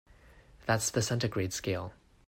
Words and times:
That's 0.65 0.89
the 0.89 1.03
centigrade 1.03 1.53
scale. 1.53 1.93